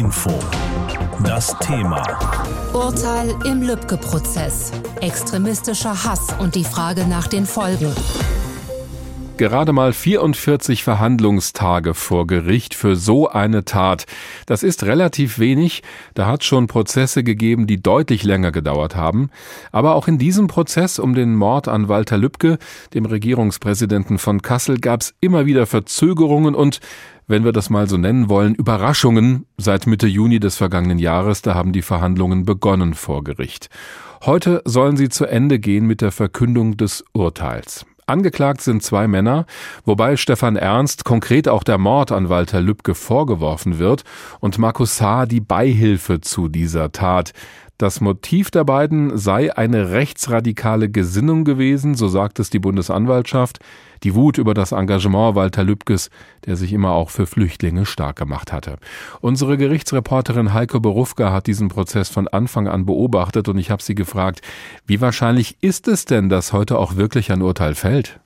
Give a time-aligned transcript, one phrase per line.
[0.00, 0.30] Info.
[1.24, 2.02] Das Thema.
[2.72, 4.72] Urteil im Lübcke-Prozess.
[5.02, 7.94] Extremistischer Hass und die Frage nach den Folgen.
[9.40, 14.04] Gerade mal 44 Verhandlungstage vor Gericht für so eine Tat.
[14.44, 15.82] Das ist relativ wenig.
[16.12, 19.30] Da hat schon Prozesse gegeben, die deutlich länger gedauert haben.
[19.72, 22.58] Aber auch in diesem Prozess um den Mord an Walter Lübcke,
[22.92, 26.80] dem Regierungspräsidenten von Kassel, gab es immer wieder Verzögerungen und
[27.26, 31.40] wenn wir das mal so nennen wollen, Überraschungen seit Mitte Juni des vergangenen Jahres.
[31.40, 33.70] Da haben die Verhandlungen begonnen vor Gericht.
[34.22, 37.86] Heute sollen sie zu Ende gehen mit der Verkündung des Urteils.
[38.10, 39.46] Angeklagt sind zwei Männer,
[39.84, 44.02] wobei Stefan Ernst konkret auch der Mord an Walter Lübcke vorgeworfen wird
[44.40, 45.26] und Markus H.
[45.26, 47.32] die Beihilfe zu dieser Tat.
[47.80, 53.58] Das Motiv der beiden sei eine rechtsradikale Gesinnung gewesen, so sagt es die Bundesanwaltschaft.
[54.02, 56.10] Die Wut über das Engagement Walter Lübkes,
[56.44, 58.76] der sich immer auch für Flüchtlinge stark gemacht hatte.
[59.22, 63.94] Unsere Gerichtsreporterin Heike Berufka hat diesen Prozess von Anfang an beobachtet und ich habe sie
[63.94, 64.42] gefragt,
[64.86, 68.20] wie wahrscheinlich ist es denn, dass heute auch wirklich ein Urteil fällt?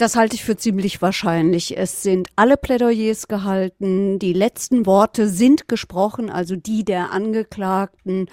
[0.00, 1.76] Das halte ich für ziemlich wahrscheinlich.
[1.76, 4.18] Es sind alle Plädoyers gehalten.
[4.18, 8.30] Die letzten Worte sind gesprochen, also die der Angeklagten.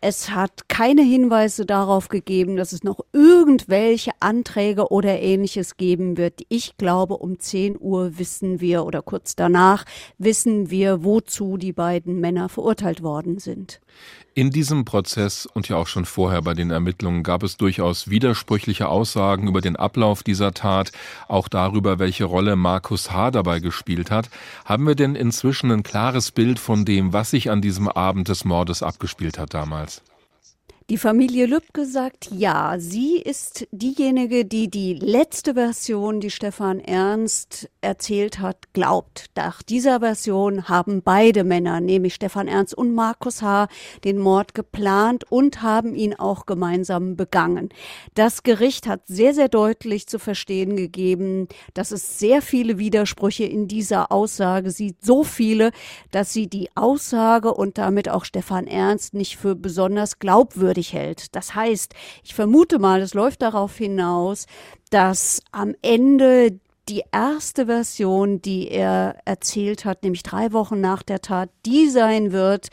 [0.00, 6.40] Es hat keine Hinweise darauf gegeben, dass es noch irgendwelche Anträge oder ähnliches geben wird.
[6.48, 9.84] Ich glaube, um 10 Uhr wissen wir oder kurz danach
[10.16, 13.82] wissen wir, wozu die beiden Männer verurteilt worden sind.
[14.40, 18.88] In diesem Prozess und ja auch schon vorher bei den Ermittlungen gab es durchaus widersprüchliche
[18.88, 20.92] Aussagen über den Ablauf dieser Tat,
[21.28, 23.32] auch darüber, welche Rolle Markus H.
[23.32, 24.30] dabei gespielt hat.
[24.64, 28.46] Haben wir denn inzwischen ein klares Bild von dem, was sich an diesem Abend des
[28.46, 30.00] Mordes abgespielt hat damals?
[30.90, 32.74] Die Familie Lübcke sagt ja.
[32.80, 39.26] Sie ist diejenige, die die letzte Version, die Stefan Ernst erzählt hat, glaubt.
[39.36, 43.68] Nach dieser Version haben beide Männer, nämlich Stefan Ernst und Markus H.,
[44.02, 47.68] den Mord geplant und haben ihn auch gemeinsam begangen.
[48.14, 53.68] Das Gericht hat sehr, sehr deutlich zu verstehen gegeben, dass es sehr viele Widersprüche in
[53.68, 54.96] dieser Aussage sieht.
[55.04, 55.70] So viele,
[56.10, 61.34] dass sie die Aussage und damit auch Stefan Ernst nicht für besonders glaubwürdig fertig hält.
[61.34, 64.46] Das heißt, ich vermute mal, es läuft darauf hinaus,
[64.90, 66.58] dass am Ende
[66.88, 72.32] die erste Version, die er erzählt hat, nämlich drei Wochen nach der Tat, die sein
[72.32, 72.68] wird,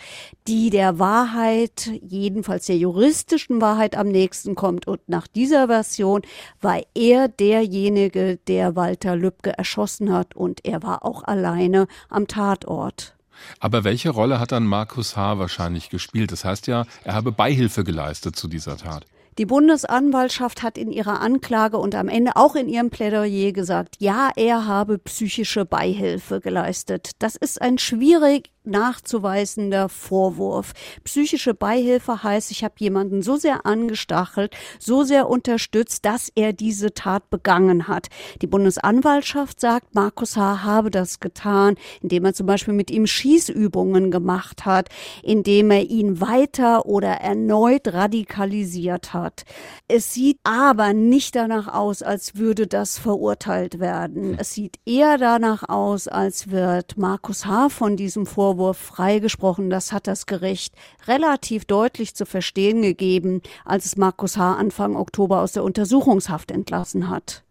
[0.47, 4.87] die der Wahrheit, jedenfalls der juristischen Wahrheit am nächsten kommt.
[4.87, 6.23] Und nach dieser Version
[6.61, 13.16] war er derjenige, der Walter Lübcke erschossen hat und er war auch alleine am Tatort.
[13.59, 15.39] Aber welche Rolle hat dann Markus H.
[15.39, 16.31] wahrscheinlich gespielt?
[16.31, 19.05] Das heißt ja, er habe Beihilfe geleistet zu dieser Tat.
[19.37, 24.31] Die Bundesanwaltschaft hat in ihrer Anklage und am Ende auch in ihrem Plädoyer gesagt, ja,
[24.35, 27.11] er habe psychische Beihilfe geleistet.
[27.19, 30.73] Das ist ein schwierig nachzuweisender Vorwurf.
[31.03, 36.93] Psychische Beihilfe heißt, ich habe jemanden so sehr angestachelt, so sehr unterstützt, dass er diese
[36.93, 38.07] Tat begangen hat.
[38.41, 40.63] Die Bundesanwaltschaft sagt, Markus H.
[40.63, 44.89] habe das getan, indem er zum Beispiel mit ihm Schießübungen gemacht hat,
[45.23, 49.43] indem er ihn weiter oder erneut radikalisiert hat.
[49.87, 54.35] Es sieht aber nicht danach aus, als würde das verurteilt werden.
[54.37, 57.69] Es sieht eher danach aus, als wird Markus H.
[57.69, 59.69] von diesem Vorwurf Vorwurf freigesprochen.
[59.69, 60.73] Das hat das Gericht
[61.07, 64.55] relativ deutlich zu verstehen gegeben, als es Markus H.
[64.55, 67.43] Anfang Oktober aus der Untersuchungshaft entlassen hat.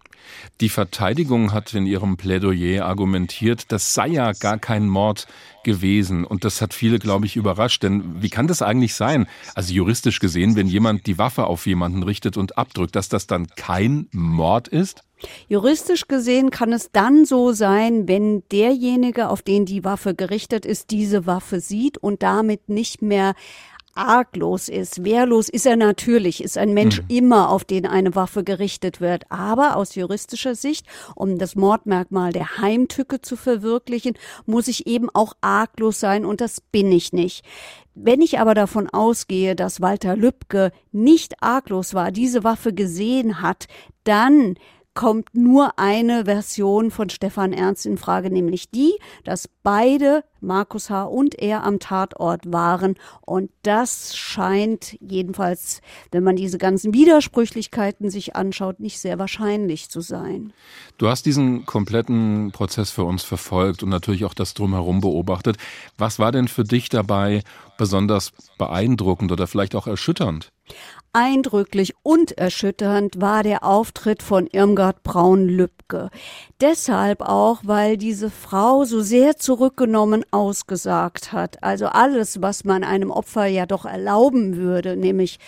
[0.60, 5.28] Die Verteidigung hat in ihrem Plädoyer argumentiert, das sei ja gar kein Mord
[5.62, 6.24] gewesen.
[6.24, 7.84] Und das hat viele, glaube ich, überrascht.
[7.84, 9.28] Denn wie kann das eigentlich sein?
[9.54, 13.46] Also juristisch gesehen, wenn jemand die Waffe auf jemanden richtet und abdrückt, dass das dann
[13.54, 15.05] kein Mord ist?
[15.48, 20.90] Juristisch gesehen kann es dann so sein, wenn derjenige, auf den die Waffe gerichtet ist,
[20.90, 23.34] diese Waffe sieht und damit nicht mehr
[23.96, 25.04] arglos ist.
[25.04, 27.06] Wehrlos ist er natürlich, ist ein Mensch mhm.
[27.08, 29.24] immer, auf den eine Waffe gerichtet wird.
[29.30, 34.14] Aber aus juristischer Sicht, um das Mordmerkmal der Heimtücke zu verwirklichen,
[34.44, 37.44] muss ich eben auch arglos sein und das bin ich nicht.
[37.94, 43.66] Wenn ich aber davon ausgehe, dass Walter Lübcke nicht arglos war, diese Waffe gesehen hat,
[44.04, 44.56] dann
[44.96, 51.04] kommt nur eine Version von Stefan Ernst in Frage, nämlich die, dass beide, Markus H.
[51.04, 52.94] und er, am Tatort waren.
[53.20, 60.00] Und das scheint jedenfalls, wenn man diese ganzen Widersprüchlichkeiten sich anschaut, nicht sehr wahrscheinlich zu
[60.00, 60.52] sein.
[60.98, 65.58] Du hast diesen kompletten Prozess für uns verfolgt und natürlich auch das drumherum beobachtet.
[65.98, 67.42] Was war denn für dich dabei
[67.76, 70.50] besonders beeindruckend oder vielleicht auch erschütternd?
[71.18, 76.10] Eindrücklich und erschütternd war der Auftritt von Irmgard Braun-Lübcke.
[76.60, 81.62] Deshalb auch, weil diese Frau so sehr zurückgenommen ausgesagt hat.
[81.62, 85.38] Also alles, was man einem Opfer ja doch erlauben würde, nämlich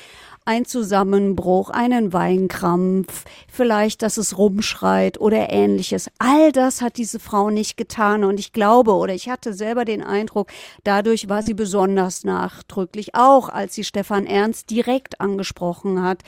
[0.49, 6.11] ein Zusammenbruch, einen Weinkrampf, vielleicht, dass es rumschreit oder ähnliches.
[6.19, 10.03] All das hat diese Frau nicht getan und ich glaube oder ich hatte selber den
[10.03, 10.49] Eindruck,
[10.85, 16.23] dadurch war sie besonders nachdrücklich, auch als sie Stefan Ernst direkt angesprochen hat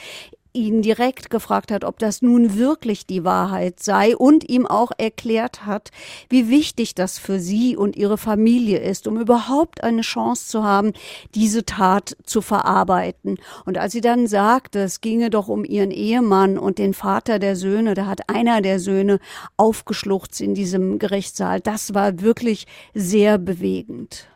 [0.52, 5.66] ihn direkt gefragt hat, ob das nun wirklich die Wahrheit sei und ihm auch erklärt
[5.66, 5.90] hat,
[6.28, 10.92] wie wichtig das für sie und ihre Familie ist, um überhaupt eine Chance zu haben,
[11.34, 13.38] diese Tat zu verarbeiten.
[13.64, 17.56] Und als sie dann sagte, es ginge doch um ihren Ehemann und den Vater der
[17.56, 19.20] Söhne, da hat einer der Söhne
[19.56, 21.60] aufgeschluchzt in diesem Gerichtssaal.
[21.60, 24.26] Das war wirklich sehr bewegend.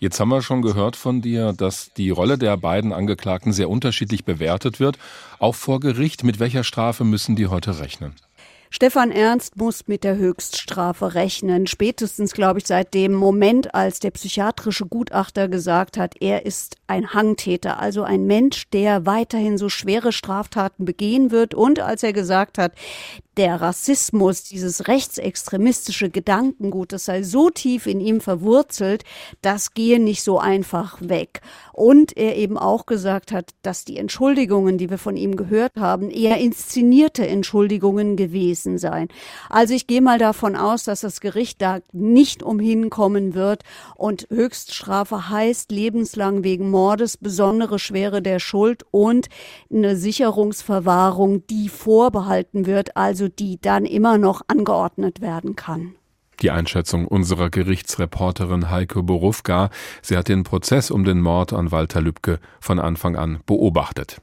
[0.00, 4.24] Jetzt haben wir schon gehört von dir, dass die Rolle der beiden Angeklagten sehr unterschiedlich
[4.24, 4.96] bewertet wird.
[5.40, 8.14] Auch vor Gericht, mit welcher Strafe müssen die heute rechnen?
[8.70, 11.66] Stefan Ernst muss mit der Höchststrafe rechnen.
[11.66, 17.14] Spätestens, glaube ich, seit dem Moment, als der psychiatrische Gutachter gesagt hat, er ist ein
[17.14, 21.54] Hangtäter, also ein Mensch, der weiterhin so schwere Straftaten begehen wird.
[21.54, 22.72] Und als er gesagt hat,
[23.38, 29.04] der Rassismus, dieses rechtsextremistische Gedankengut, das sei so tief in ihm verwurzelt,
[29.42, 31.40] das gehe nicht so einfach weg.
[31.72, 36.10] Und er eben auch gesagt hat, dass die Entschuldigungen, die wir von ihm gehört haben,
[36.10, 39.08] eher inszenierte Entschuldigungen gewesen seien.
[39.48, 43.62] Also ich gehe mal davon aus, dass das Gericht da nicht umhin kommen wird
[43.94, 49.28] und Höchststrafe heißt lebenslang wegen Mordes, besondere Schwere der Schuld und
[49.72, 55.94] eine Sicherungsverwahrung, die vorbehalten wird, also die dann immer noch angeordnet werden kann.
[56.40, 59.70] Die Einschätzung unserer Gerichtsreporterin Heike Borufka.
[60.02, 64.20] Sie hat den Prozess um den Mord an Walter Lübcke von Anfang an beobachtet.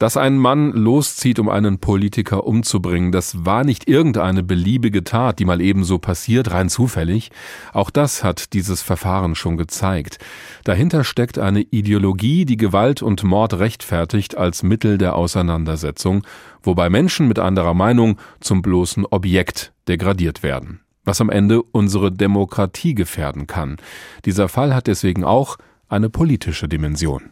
[0.00, 5.44] Dass ein Mann loszieht, um einen Politiker umzubringen, das war nicht irgendeine beliebige Tat, die
[5.44, 7.30] mal ebenso passiert, rein zufällig.
[7.74, 10.18] Auch das hat dieses Verfahren schon gezeigt.
[10.64, 16.22] Dahinter steckt eine Ideologie, die Gewalt und Mord rechtfertigt als Mittel der Auseinandersetzung,
[16.62, 20.80] wobei Menschen mit anderer Meinung zum bloßen Objekt degradiert werden.
[21.04, 23.76] Was am Ende unsere Demokratie gefährden kann.
[24.24, 25.58] Dieser Fall hat deswegen auch
[25.90, 27.24] eine politische Dimension.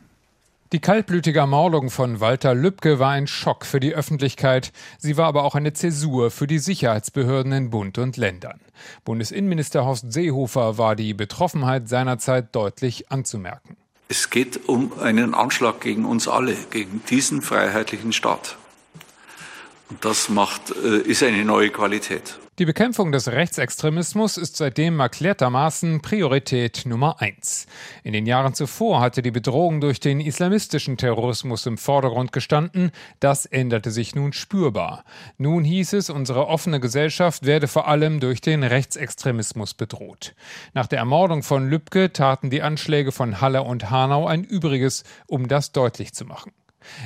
[0.73, 4.71] Die kaltblütige Ermordung von Walter Lübcke war ein Schock für die Öffentlichkeit.
[4.99, 8.61] Sie war aber auch eine Zäsur für die Sicherheitsbehörden in Bund und Ländern.
[9.03, 13.79] Bundesinnenminister Horst Seehofer war die Betroffenheit seinerzeit deutlich anzumerken.
[14.09, 18.59] Es geht um einen Anschlag gegen uns alle, gegen diesen freiheitlichen Staat.
[19.89, 22.39] Und das macht, äh, ist eine neue Qualität.
[22.59, 27.69] Die Bekämpfung des Rechtsextremismus ist seitdem erklärtermaßen Priorität Nummer eins.
[28.03, 32.91] In den Jahren zuvor hatte die Bedrohung durch den islamistischen Terrorismus im Vordergrund gestanden.
[33.21, 35.05] Das änderte sich nun spürbar.
[35.37, 40.35] Nun hieß es, unsere offene Gesellschaft werde vor allem durch den Rechtsextremismus bedroht.
[40.75, 45.47] Nach der Ermordung von Lübcke taten die Anschläge von Halle und Hanau ein Übriges, um
[45.47, 46.51] das deutlich zu machen.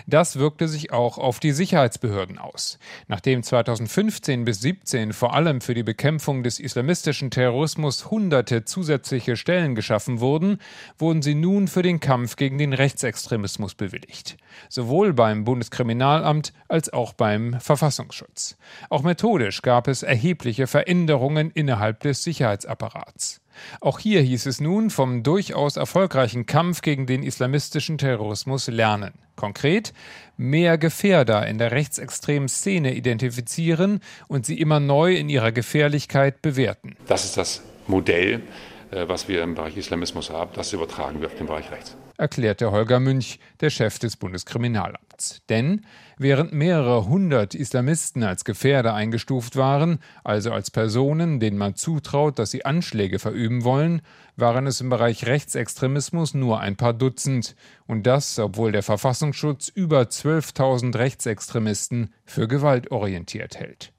[0.07, 2.79] Das wirkte sich auch auf die Sicherheitsbehörden aus.
[3.09, 9.75] Nachdem 2015 bis 2017 vor allem für die Bekämpfung des islamistischen Terrorismus hunderte zusätzliche Stellen
[9.75, 10.59] geschaffen wurden,
[10.99, 14.37] wurden sie nun für den Kampf gegen den Rechtsextremismus bewilligt.
[14.69, 18.57] Sowohl beim Bundeskriminalamt als auch beim Verfassungsschutz.
[18.91, 23.42] Auch methodisch gab es erhebliche Veränderungen innerhalb des Sicherheitsapparats.
[23.81, 29.13] Auch hier hieß es nun vom durchaus erfolgreichen Kampf gegen den islamistischen Terrorismus lernen.
[29.37, 29.93] Konkret
[30.37, 36.97] mehr Gefährder in der rechtsextremen Szene identifizieren und sie immer neu in ihrer Gefährlichkeit bewerten.
[37.07, 38.43] Das ist das Modell,
[38.91, 41.97] äh, was wir im Bereich Islamismus haben, das übertragen wird im Bereich Rechts.
[42.23, 45.43] Erklärte Holger Münch, der Chef des Bundeskriminalamts.
[45.49, 45.85] Denn
[46.19, 52.53] während mehrere hundert Islamisten als Gefährder eingestuft waren, also als Personen, denen man zutraut, dass
[52.53, 54.03] sie Anschläge verüben wollen,
[54.37, 57.57] waren es im Bereich Rechtsextremismus nur ein paar Dutzend.
[57.89, 63.93] Und das, obwohl der Verfassungsschutz über 12.000 Rechtsextremisten für gewaltorientiert hält.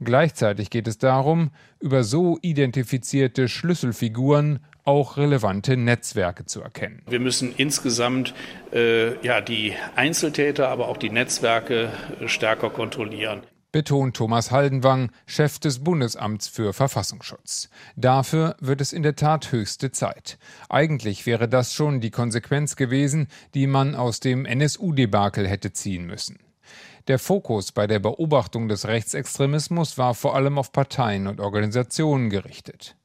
[0.00, 7.02] Gleichzeitig geht es darum, über so identifizierte Schlüsselfiguren auch relevante Netzwerke zu erkennen.
[7.08, 8.34] Wir müssen insgesamt
[8.72, 11.90] äh, ja, die Einzeltäter, aber auch die Netzwerke
[12.26, 13.42] stärker kontrollieren
[13.72, 17.68] betont Thomas Haldenwang, Chef des Bundesamts für Verfassungsschutz.
[17.96, 20.38] Dafür wird es in der Tat höchste Zeit.
[20.68, 26.38] Eigentlich wäre das schon die Konsequenz gewesen, die man aus dem NSU-Debakel hätte ziehen müssen.
[27.08, 32.96] Der Fokus bei der Beobachtung des Rechtsextremismus war vor allem auf Parteien und Organisationen gerichtet.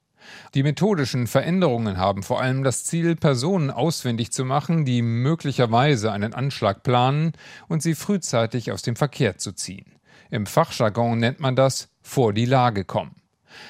[0.56, 6.34] Die methodischen Veränderungen haben vor allem das Ziel, Personen ausfindig zu machen, die möglicherweise einen
[6.34, 7.32] Anschlag planen
[7.70, 9.96] und sie frühzeitig aus dem Verkehr zu ziehen.
[10.30, 13.22] Im Fachjargon nennt man das vor die Lage kommen.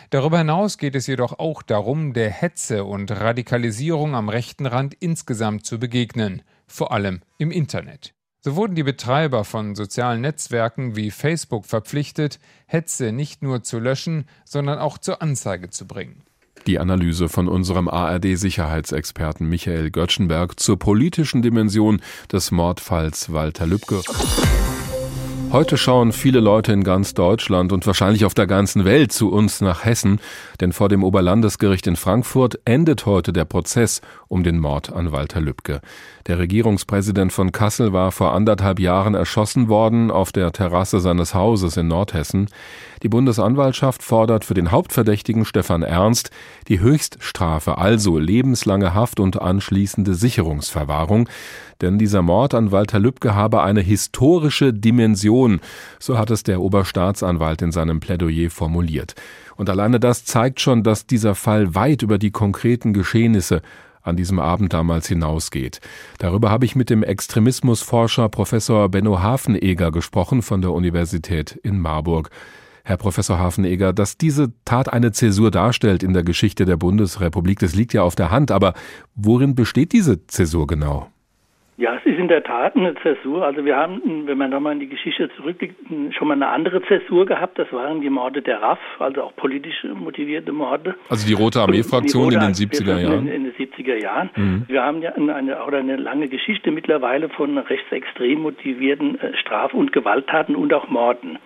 [0.09, 5.65] Darüber hinaus geht es jedoch auch darum, der Hetze und Radikalisierung am rechten Rand insgesamt
[5.67, 8.15] zu begegnen, vor allem im Internet.
[8.45, 14.25] So wurden die Betreiber von sozialen Netzwerken wie Facebook verpflichtet, Hetze nicht nur zu löschen,
[14.43, 16.23] sondern auch zur Anzeige zu bringen.
[16.67, 22.01] Die Analyse von unserem ARD-Sicherheitsexperten Michael Göttschenberg zur politischen Dimension
[22.33, 24.01] des Mordfalls Walter Lübcke.
[25.53, 29.61] Heute schauen viele Leute in ganz Deutschland und wahrscheinlich auf der ganzen Welt zu uns
[29.61, 30.19] nach Hessen,
[30.59, 35.41] denn vor dem Oberlandesgericht in Frankfurt endet heute der Prozess um den Mord an Walter
[35.41, 35.81] Lübcke.
[36.25, 41.77] Der Regierungspräsident von Kassel war vor anderthalb Jahren erschossen worden auf der Terrasse seines Hauses
[41.77, 42.49] in Nordhessen.
[43.03, 46.31] Die Bundesanwaltschaft fordert für den Hauptverdächtigen Stefan Ernst
[46.67, 51.29] die Höchststrafe, also lebenslange Haft und anschließende Sicherungsverwahrung.
[51.83, 55.59] Denn dieser Mord an Walter Lübcke habe eine historische Dimension,
[55.99, 59.15] so hat es der Oberstaatsanwalt in seinem Plädoyer formuliert.
[59.57, 63.61] Und alleine das zeigt schon, dass dieser Fall weit über die konkreten Geschehnisse
[64.01, 65.81] an diesem Abend damals hinausgeht.
[66.19, 72.29] Darüber habe ich mit dem Extremismusforscher Professor Benno Hafenegger gesprochen von der Universität in Marburg.
[72.85, 77.75] Herr Professor Hafenegger, dass diese Tat eine Zäsur darstellt in der Geschichte der Bundesrepublik, das
[77.75, 78.73] liegt ja auf der Hand, aber
[79.15, 81.12] worin besteht diese Zäsur genau?
[81.75, 83.43] Ja, es ist in der Tat eine Zäsur.
[83.43, 85.75] Also wir haben, wenn man nochmal in die Geschichte zurückblickt,
[86.11, 87.57] schon mal eine andere Zäsur gehabt.
[87.57, 90.95] Das waren die Morde der RAF, also auch politisch motivierte Morde.
[91.09, 93.27] Also die Rote Armee-Fraktion in den 70er Jahren?
[93.27, 94.29] In, in den 70er Jahren.
[94.35, 94.65] Mhm.
[94.67, 99.91] Wir haben ja eine, oder eine lange Geschichte mittlerweile von rechtsextrem motivierten äh, Straf- und
[99.93, 101.39] Gewalttaten und auch Morden.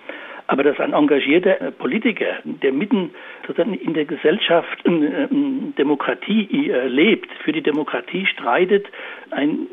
[0.47, 3.11] Aber dass ein engagierter äh, Politiker, der mitten
[3.81, 5.27] in der Gesellschaft äh,
[5.77, 8.87] Demokratie lebt, für die Demokratie streitet,
[9.31, 9.67] ein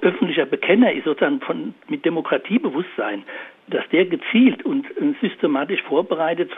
[0.00, 3.24] öffentlicher Bekenner ist, sozusagen von, mit Demokratiebewusstsein,
[3.68, 4.86] dass der gezielt und
[5.20, 6.50] systematisch vorbereitet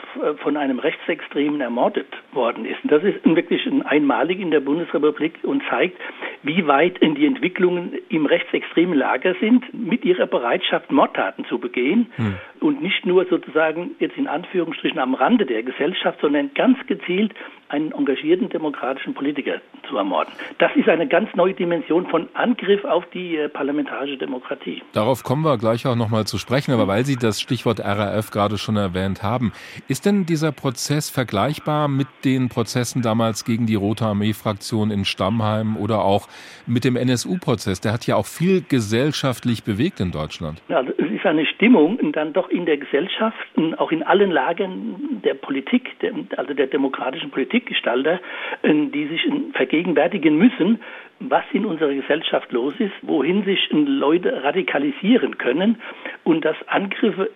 [0.43, 2.83] von einem Rechtsextremen ermordet worden ist.
[2.83, 5.97] Und das ist wirklich einmalig in der Bundesrepublik und zeigt,
[6.43, 12.35] wie weit die Entwicklungen im rechtsextremen Lager sind, mit ihrer Bereitschaft, Mordtaten zu begehen hm.
[12.59, 17.33] und nicht nur sozusagen jetzt in Anführungsstrichen am Rande der Gesellschaft, sondern ganz gezielt
[17.69, 19.59] einen engagierten demokratischen Politiker
[19.89, 20.31] zu ermorden.
[20.57, 24.81] Das ist eine ganz neue Dimension von Angriff auf die äh, parlamentarische Demokratie.
[24.93, 28.57] Darauf kommen wir gleich auch nochmal zu sprechen, aber weil Sie das Stichwort RAF gerade
[28.57, 29.53] schon erwähnt haben,
[29.87, 35.77] ist denn dieser Prozess vergleichbar mit den Prozessen damals gegen die Rote Armee-Fraktion in Stammheim
[35.77, 36.27] oder auch
[36.65, 37.81] mit dem NSU-Prozess?
[37.81, 40.59] Der hat ja auch viel gesellschaftlich bewegt in Deutschland.
[40.69, 43.37] Also es ist eine Stimmung dann doch in der Gesellschaft,
[43.77, 45.97] auch in allen Lagen der Politik,
[46.35, 48.19] also der demokratischen Politik, Politikgestalter,
[48.63, 49.21] äh, die sich
[49.53, 50.79] vergegenwärtigen müssen,
[51.19, 55.81] was in unserer Gesellschaft los ist, wohin sich Leute radikalisieren können
[56.23, 57.29] und dass Angriffe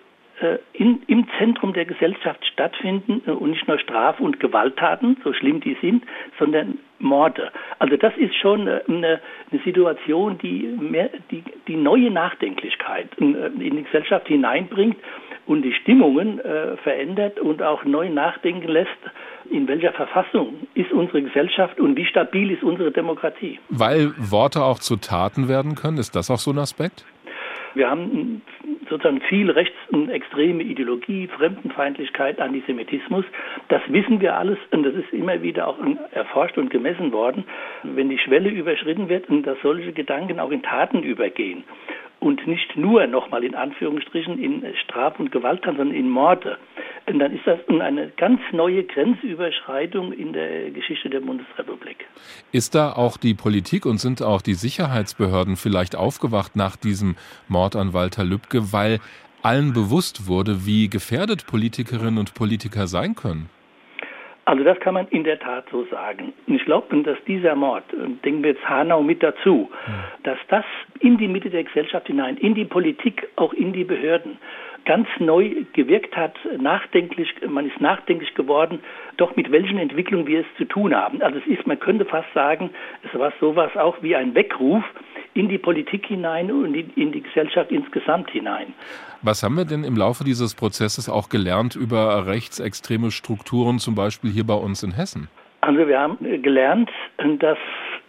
[0.74, 5.62] in, im Zentrum der Gesellschaft stattfinden äh, und nicht nur Straf- und Gewalttaten, so schlimm
[5.62, 6.04] die sind,
[6.40, 7.52] sondern Morde.
[7.80, 9.20] Also das ist schon eine, eine
[9.64, 14.98] Situation, die, mehr, die, die neue Nachdenklichkeit in, in die Gesellschaft hineinbringt
[15.48, 18.90] und die Stimmungen äh, verändert und auch neu nachdenken lässt,
[19.50, 23.60] in welcher Verfassung ist unsere Gesellschaft und wie stabil ist unsere Demokratie.
[23.70, 27.06] Weil Worte auch zu Taten werden können, ist das auch so ein Aspekt?
[27.74, 28.42] Wir haben
[28.90, 33.26] sozusagen viel rechtsextreme Ideologie, Fremdenfeindlichkeit, Antisemitismus.
[33.70, 35.78] Das wissen wir alles und das ist immer wieder auch
[36.12, 37.46] erforscht und gemessen worden.
[37.84, 41.64] Wenn die Schwelle überschritten wird und dass solche Gedanken auch in Taten übergehen
[42.22, 46.58] und nicht nur nochmal in Anführungsstrichen in Straf- und Gewalttaten, sondern in Morde,
[47.08, 52.06] dann ist das eine ganz neue Grenzüberschreitung in der Geschichte der Bundesrepublik.
[52.52, 57.16] Ist da auch die Politik und sind auch die Sicherheitsbehörden vielleicht aufgewacht nach diesem
[57.48, 59.00] Mord an Walter Lübcke, weil
[59.42, 63.50] allen bewusst wurde, wie gefährdet Politikerinnen und Politiker sein können?
[64.46, 66.34] Also das kann man in der Tat so sagen.
[66.48, 67.84] Und ich glaube, dass dieser Mord,
[68.26, 69.70] denken wir jetzt Hanau mit dazu,
[70.24, 70.66] dass das
[71.00, 74.38] in die Mitte der Gesellschaft hinein, in die Politik, auch in die Behörden,
[74.86, 78.80] ganz neu gewirkt hat, nachdenklich, man ist nachdenklich geworden,
[79.18, 81.22] doch mit welchen Entwicklungen wir es zu tun haben.
[81.22, 82.72] Also es ist, man könnte fast sagen,
[83.04, 84.84] es war sowas auch wie ein Weckruf
[85.34, 88.74] in die Politik hinein und in die Gesellschaft insgesamt hinein.
[89.22, 94.32] Was haben wir denn im Laufe dieses Prozesses auch gelernt über rechtsextreme Strukturen, zum Beispiel
[94.32, 95.30] hier bei uns in Hessen?
[95.62, 96.90] Also wir haben gelernt,
[97.40, 97.58] dass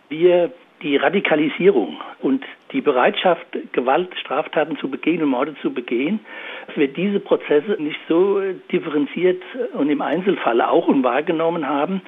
[0.08, 0.50] wir
[0.82, 6.20] die Radikalisierung und die Bereitschaft, Gewalt, Straftaten zu begehen und Morde zu begehen,
[6.74, 9.42] wir diese Prozesse nicht so differenziert
[9.74, 12.02] und im Einzelfall auch unwahrgenommen haben,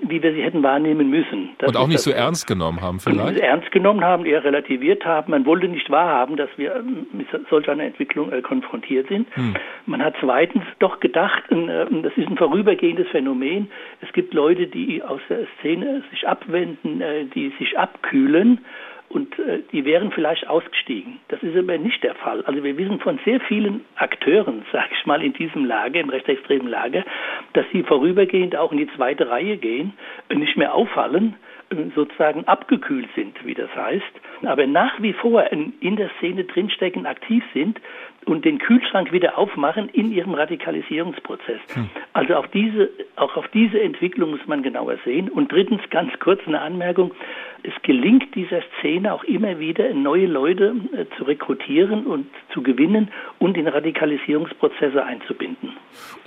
[0.00, 1.50] wie wir sie hätten wahrnehmen müssen.
[1.58, 3.38] Das und auch nicht so ernst genommen haben vielleicht?
[3.38, 5.30] Ernst genommen haben, eher relativiert haben.
[5.30, 9.26] Man wollte nicht wahrhaben, dass wir ähm, mit solch einer Entwicklung äh, konfrontiert sind.
[9.34, 9.54] Hm.
[9.86, 13.70] Man hat zweitens doch gedacht, äh, das ist ein vorübergehendes Phänomen.
[14.00, 18.60] Es gibt Leute, die aus der Szene sich abwenden, äh, die sich abkühlen
[19.08, 21.20] und äh, die wären vielleicht ausgestiegen.
[21.28, 22.42] Das ist aber nicht der Fall.
[22.44, 26.68] Also wir wissen von sehr vielen Akteuren, sage ich mal, in diesem Lager, im rechtsextremen
[26.68, 27.04] Lager,
[27.52, 29.94] dass sie vorübergehend auch in die zweite Reihe gehen,
[30.32, 31.36] nicht mehr auffallen,
[31.70, 37.06] äh, sozusagen abgekühlt sind, wie das heißt, aber nach wie vor in der Szene drinstecken,
[37.06, 37.80] aktiv sind
[38.26, 41.60] und den Kühlschrank wieder aufmachen in ihrem Radikalisierungsprozess.
[41.74, 41.90] Hm.
[42.12, 45.28] Also auch diese, auch auf diese Entwicklung muss man genauer sehen.
[45.28, 47.12] Und drittens ganz kurz eine Anmerkung.
[47.62, 53.10] Es gelingt dieser Szene auch immer wieder, neue Leute äh, zu rekrutieren und zu gewinnen
[53.38, 55.72] und in Radikalisierungsprozesse einzubinden.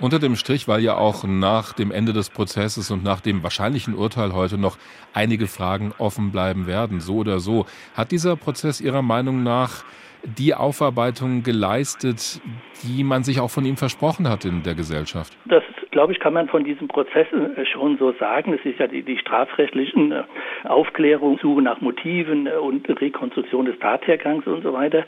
[0.00, 3.94] Unter dem Strich, weil ja auch nach dem Ende des Prozesses und nach dem wahrscheinlichen
[3.94, 4.78] Urteil heute noch
[5.14, 7.66] einige Fragen offen bleiben werden, so oder so.
[7.98, 9.82] Hat dieser Prozess Ihrer Meinung nach
[10.22, 12.40] die Aufarbeitung geleistet,
[12.84, 15.36] die man sich auch von ihm versprochen hat in der Gesellschaft?
[15.46, 18.54] Das, glaube ich, kann man von diesem Prozess äh, schon so sagen.
[18.54, 20.22] Es ist ja die, die strafrechtlichen äh,
[20.62, 25.04] Aufklärung, Suche nach Motiven äh, und Rekonstruktion des Tathergangs und so weiter.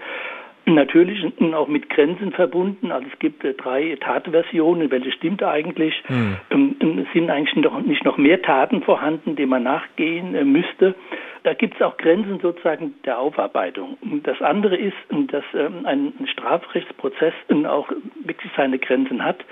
[0.74, 1.24] Natürlich
[1.54, 2.92] auch mit Grenzen verbunden.
[2.92, 4.90] Also es gibt drei Tatversionen.
[4.90, 5.94] Welche stimmt eigentlich?
[6.06, 6.36] Hm.
[6.50, 10.94] Ähm, sind eigentlich noch, nicht noch mehr Taten vorhanden, denen man nachgehen müsste?
[11.42, 13.96] Da gibt es auch Grenzen sozusagen der Aufarbeitung.
[14.24, 14.96] Das andere ist,
[15.28, 17.34] dass ähm, ein Strafrechtsprozess
[17.66, 17.88] auch
[18.24, 19.44] wirklich seine Grenzen hat.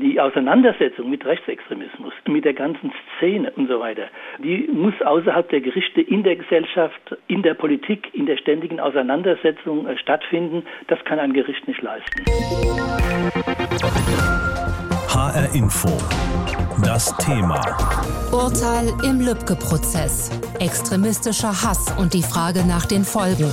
[0.00, 4.04] Die Auseinandersetzung mit Rechtsextremismus, mit der ganzen Szene und so weiter,
[4.38, 9.88] die muss außerhalb der Gerichte in der Gesellschaft, in der Politik, in der ständigen Auseinandersetzung
[9.88, 10.62] äh, stattfinden.
[10.86, 12.24] Das kann ein Gericht nicht leisten.
[15.08, 15.88] HR Info.
[16.84, 17.60] Das Thema.
[18.30, 20.30] Urteil im Lübcke-Prozess.
[20.60, 23.50] Extremistischer Hass und die Frage nach den Folgen.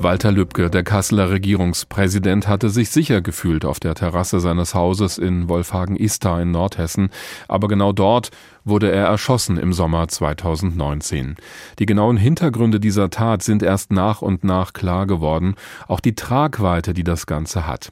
[0.00, 5.48] Walter Lübcke, der Kasseler Regierungspräsident, hatte sich sicher gefühlt auf der Terrasse seines Hauses in
[5.48, 7.10] Wolfhagen-Istar in Nordhessen.
[7.48, 8.30] Aber genau dort
[8.64, 11.34] wurde er erschossen im Sommer 2019.
[11.80, 15.56] Die genauen Hintergründe dieser Tat sind erst nach und nach klar geworden,
[15.88, 17.90] auch die Tragweite, die das Ganze hat.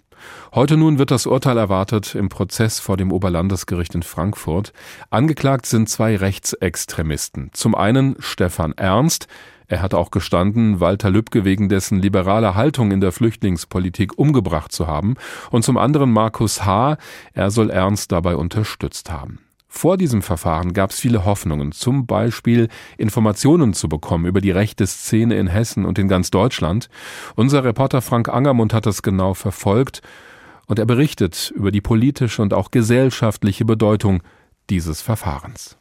[0.55, 4.73] Heute nun wird das Urteil erwartet im Prozess vor dem Oberlandesgericht in Frankfurt.
[5.11, 7.51] Angeklagt sind zwei Rechtsextremisten.
[7.53, 9.27] Zum einen Stefan Ernst,
[9.69, 14.87] er hat auch gestanden, Walter Lübcke wegen dessen liberaler Haltung in der Flüchtlingspolitik umgebracht zu
[14.87, 15.15] haben,
[15.51, 16.99] und zum anderen Markus H.,
[17.33, 19.41] er soll Ernst dabei unterstützt haben.
[19.69, 24.87] Vor diesem Verfahren gab es viele Hoffnungen, zum Beispiel Informationen zu bekommen über die rechte
[24.87, 26.89] Szene in Hessen und in ganz Deutschland.
[27.35, 30.01] Unser Reporter Frank Angermund hat das genau verfolgt
[30.67, 34.23] und er berichtet über die politische und auch gesellschaftliche Bedeutung
[34.71, 35.77] dieses Verfahrens.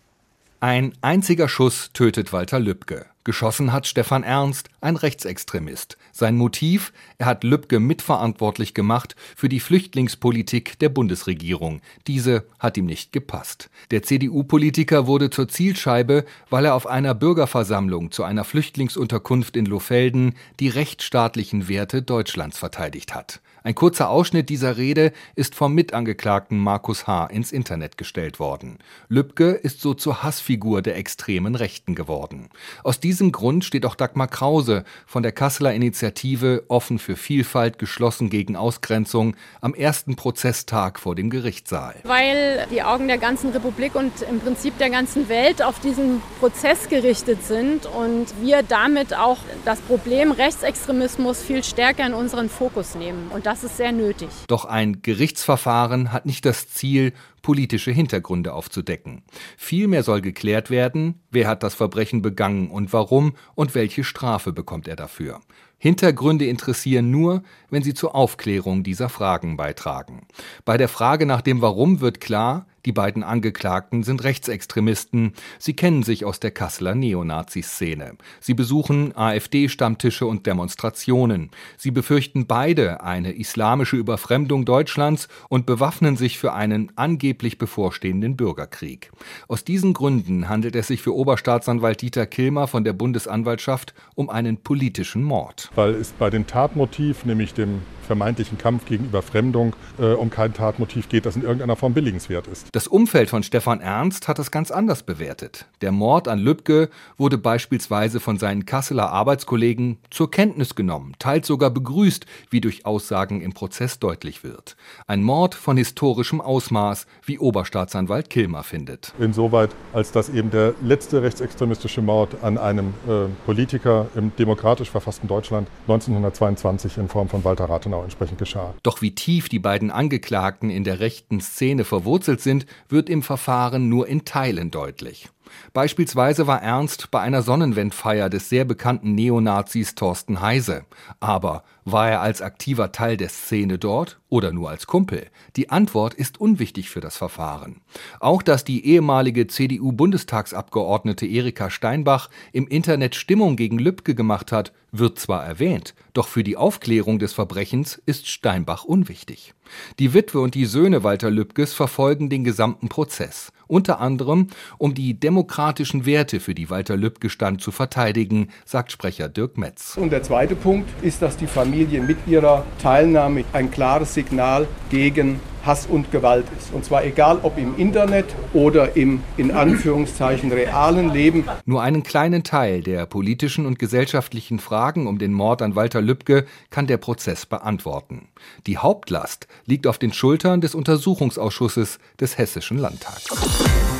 [0.59, 3.05] Ein einziger Schuss tötet Walter Lübcke.
[3.25, 5.97] Geschossen hat Stefan Ernst, ein Rechtsextremist.
[6.11, 11.81] Sein Motiv, er hat Lübcke mitverantwortlich gemacht für die Flüchtlingspolitik der Bundesregierung.
[12.05, 13.71] Diese hat ihm nicht gepasst.
[13.89, 20.35] Der CDU-Politiker wurde zur Zielscheibe, weil er auf einer Bürgerversammlung zu einer Flüchtlingsunterkunft in Lofelden
[20.59, 23.41] die rechtsstaatlichen Werte Deutschlands verteidigt hat.
[23.65, 27.25] Ein kurzer Ausschnitt dieser Rede ist vom Mitangeklagten Markus H.
[27.25, 28.77] ins Internet gestellt worden.
[29.09, 32.49] Lübcke ist so zur Hassfigur der extremen Rechten geworden.
[32.83, 38.29] Aus diesem Grund steht auch Dagmar Krause von der Kasseler Initiative Offen für Vielfalt, geschlossen
[38.29, 41.95] gegen Ausgrenzung am ersten Prozesstag vor dem Gerichtssaal.
[42.03, 46.87] Weil die Augen der ganzen Republik und im Prinzip der ganzen Welt auf diesen Prozess
[46.87, 53.31] gerichtet sind und wir damit auch das Problem Rechtsextremismus viel stärker in unseren Fokus nehmen.
[53.33, 54.27] Und das das ist sehr nötig.
[54.47, 59.23] Doch ein Gerichtsverfahren hat nicht das Ziel, politische Hintergründe aufzudecken.
[59.55, 64.89] Vielmehr soll geklärt werden, wer hat das Verbrechen begangen und warum und welche Strafe bekommt
[64.89, 65.39] er dafür.
[65.77, 70.27] Hintergründe interessieren nur, wenn sie zur Aufklärung dieser Fragen beitragen.
[70.65, 75.33] Bei der Frage nach dem Warum wird klar, die beiden Angeklagten sind Rechtsextremisten.
[75.59, 78.13] Sie kennen sich aus der Kasseler Neonazi-Szene.
[78.39, 81.49] Sie besuchen AfD-Stammtische und Demonstrationen.
[81.77, 89.11] Sie befürchten beide eine islamische Überfremdung Deutschlands und bewaffnen sich für einen angeblich bevorstehenden Bürgerkrieg.
[89.47, 94.57] Aus diesen Gründen handelt es sich für Oberstaatsanwalt Dieter Kilmer von der Bundesanwaltschaft um einen
[94.57, 95.71] politischen Mord.
[95.75, 101.09] Weil es bei dem Tatmotiv, nämlich dem vermeintlichen Kampf gegen Überfremdung äh, um kein Tatmotiv
[101.09, 102.67] geht, das in irgendeiner Form billigenswert ist.
[102.75, 105.65] Das Umfeld von Stefan Ernst hat es ganz anders bewertet.
[105.79, 111.69] Der Mord an Lübcke wurde beispielsweise von seinen Kasseler Arbeitskollegen zur Kenntnis genommen, teils sogar
[111.69, 114.75] begrüßt, wie durch Aussagen im Prozess deutlich wird.
[115.07, 119.13] Ein Mord von historischem Ausmaß, wie Oberstaatsanwalt Kilmer findet.
[119.19, 125.29] Insoweit, als dass eben der letzte rechtsextremistische Mord an einem äh, Politiker im demokratisch verfassten
[125.29, 128.73] Deutschland 1922 in Form von Walter Rathenau entsprechend geschah.
[128.83, 133.89] Doch wie tief die beiden Angeklagten in der rechten Szene verwurzelt sind, wird im Verfahren
[133.89, 135.29] nur in Teilen deutlich.
[135.73, 140.85] Beispielsweise war Ernst bei einer Sonnenwendfeier des sehr bekannten Neonazis Thorsten Heise.
[141.19, 145.27] Aber war er als aktiver Teil der Szene dort oder nur als Kumpel?
[145.55, 147.81] Die Antwort ist unwichtig für das Verfahren.
[148.19, 155.19] Auch dass die ehemalige CDU-Bundestagsabgeordnete Erika Steinbach im Internet Stimmung gegen Lübcke gemacht hat, wird
[155.19, 159.53] zwar erwähnt, doch für die Aufklärung des Verbrechens ist Steinbach unwichtig.
[159.99, 164.47] Die Witwe und die Söhne Walter Lübkes verfolgen den gesamten Prozess, unter anderem
[164.77, 169.97] um die demokratischen Werte, für die Walter Lübcke stand, zu verteidigen, sagt Sprecher Dirk Metz.
[169.97, 175.39] Und der zweite Punkt ist, dass die Familie mit ihrer Teilnahme ein klares Signal gegen
[175.65, 176.73] Hass und Gewalt ist.
[176.73, 181.45] Und zwar egal, ob im Internet oder im in Anführungszeichen realen Leben.
[181.65, 186.45] Nur einen kleinen Teil der politischen und gesellschaftlichen Fragen um den Mord an Walter Lübcke
[186.69, 188.27] kann der Prozess beantworten.
[188.67, 193.94] Die Hauptlast liegt auf den Schultern des Untersuchungsausschusses des Hessischen Landtags.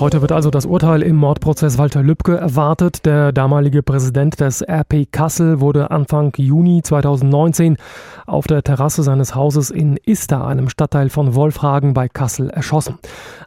[0.00, 3.06] Heute wird also das Urteil im Mordprozess Walter Lübcke erwartet.
[3.06, 7.76] Der damalige Präsident des RP Kassel wurde Anfang Juni 2019
[8.26, 12.98] auf der Terrasse seines Hauses in Ista, einem Stadtteil von Wolfhagen bei Kassel, erschossen.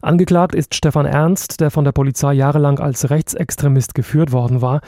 [0.02, 4.80] Angeklagt ist Stefan Ernst, der von der Polizei jahrelang als Rechtsextremist geführt worden war.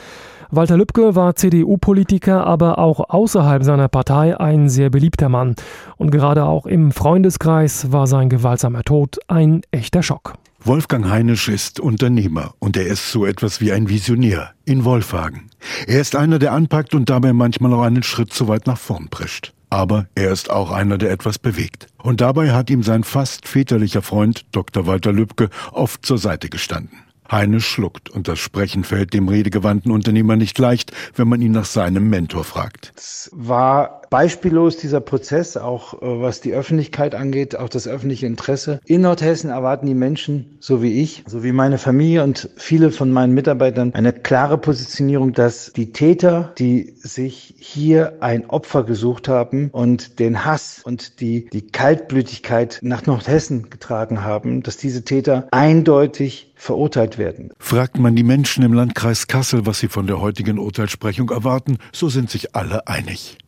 [0.50, 5.56] Walter Lübcke war CDU-Politiker, aber auch außerhalb seiner Partei ein sehr beliebter Mann.
[5.98, 10.32] Und gerade auch im Freundeskreis war sein gewaltsamer Tod ein echter Schock.
[10.62, 15.50] Wolfgang Heinisch ist Unternehmer und er ist so etwas wie ein Visionär in Wolfhagen.
[15.86, 19.08] Er ist einer, der anpackt und dabei manchmal auch einen Schritt zu weit nach vorn
[19.08, 19.54] prescht.
[19.70, 21.86] Aber er ist auch einer, der etwas bewegt.
[21.96, 24.86] Und dabei hat ihm sein fast väterlicher Freund Dr.
[24.86, 26.98] Walter Lübcke oft zur Seite gestanden.
[27.30, 31.64] Heine schluckt und das Sprechen fällt dem redegewandten Unternehmer nicht leicht, wenn man ihn nach
[31.64, 32.92] seinem Mentor fragt.
[32.96, 38.80] Es war beispiellos dieser Prozess, auch äh, was die Öffentlichkeit angeht, auch das öffentliche Interesse.
[38.84, 43.12] In Nordhessen erwarten die Menschen, so wie ich, so wie meine Familie und viele von
[43.12, 49.70] meinen Mitarbeitern, eine klare Positionierung, dass die Täter, die sich hier ein Opfer gesucht haben
[49.70, 56.50] und den Hass und die, die Kaltblütigkeit nach Nordhessen getragen haben, dass diese Täter eindeutig
[56.60, 57.52] verurteilt werden.
[57.58, 62.10] Fragt man die Menschen im Landkreis Kassel, was sie von der heutigen Urteilsprechung erwarten, so
[62.10, 63.38] sind sich alle einig.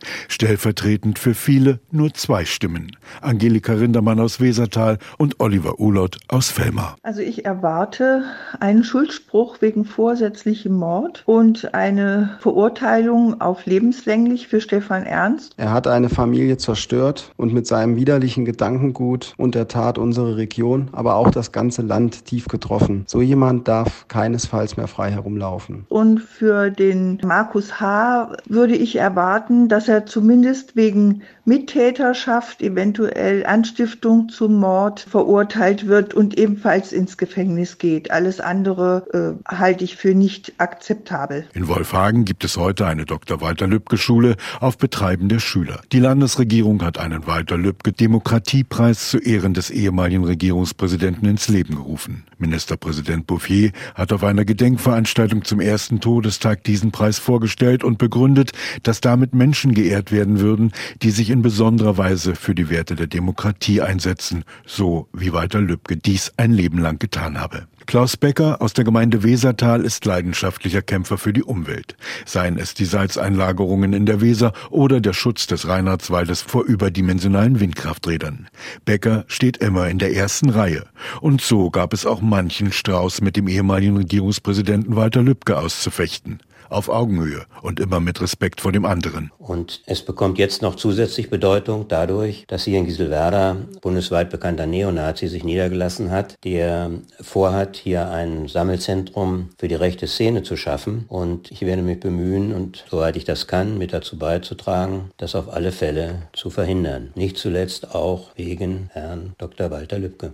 [0.53, 2.95] Stellvertretend für viele nur zwei Stimmen.
[3.23, 6.97] Angelika Rindermann aus Wesertal und Oliver Ulot aus Fellmar.
[7.03, 8.25] Also ich erwarte
[8.61, 15.55] einen Schuldspruch wegen vorsätzlichem Mord und eine Verurteilung auf lebenslänglich für Stefan Ernst.
[15.57, 20.89] Er hat eine Familie zerstört und mit seinem widerlichen Gedankengut und der Tat unsere Region,
[20.93, 23.05] aber auch das ganze Land tief getroffen.
[23.07, 25.87] So jemand darf keinesfalls mehr frei herumlaufen.
[25.89, 28.33] Und für den Markus H.
[28.45, 30.42] würde ich erwarten, dass er zumindest
[30.77, 38.13] wegen Mittäterschaft, eventuell Anstiftung zum Mord verurteilt wird und ebenfalls ins Gefängnis geht.
[38.13, 41.47] Alles andere äh, halte ich für nicht akzeptabel.
[41.53, 43.41] In Wolfhagen gibt es heute eine Dr.
[43.41, 45.81] Walter Lübcke Schule auf Betreiben der Schüler.
[45.91, 52.23] Die Landesregierung hat einen Walter Lübcke Demokratiepreis zu Ehren des ehemaligen Regierungspräsidenten ins Leben gerufen.
[52.39, 58.53] Ministerpräsident Bouffier hat auf einer Gedenkveranstaltung zum ersten Todestag diesen Preis vorgestellt und begründet,
[58.85, 60.71] dass damit Menschen geehrt werden würden,
[61.03, 65.97] die sich in besonderer Weise für die Werte der Demokratie einsetzen, so wie Walter Lübcke
[65.97, 67.67] dies ein Leben lang getan habe.
[67.87, 71.97] Klaus Becker aus der Gemeinde Wesertal ist leidenschaftlicher Kämpfer für die Umwelt.
[72.25, 78.49] Seien es die Salzeinlagerungen in der Weser oder der Schutz des Reinhardswaldes vor überdimensionalen Windkrafträdern.
[78.85, 80.85] Becker steht immer in der ersten Reihe.
[81.21, 86.39] Und so gab es auch manchen Strauß mit dem ehemaligen Regierungspräsidenten Walter Lübcke auszufechten
[86.73, 89.31] auf Augenhöhe und immer mit Respekt vor dem anderen.
[89.39, 95.29] Und es bekommt jetzt noch zusätzlich Bedeutung dadurch, dass hier in Gieselwerder bundesweit bekannter Neonazi
[95.29, 101.05] sich niedergelassen hat, der vorhat, hier ein Sammelzentrum für die rechte Szene zu schaffen.
[101.09, 105.53] Und ich werde mich bemühen und soweit ich das kann, mit dazu beizutragen, das auf
[105.53, 107.11] alle Fälle zu verhindern.
[107.15, 109.71] Nicht zuletzt auch wegen Herrn Dr.
[109.71, 110.33] Walter Lübcke.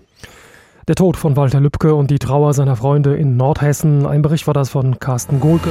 [0.89, 4.07] Der Tod von Walter Lübcke und die Trauer seiner Freunde in Nordhessen.
[4.07, 5.71] Ein Bericht war das von Carsten Gohlke.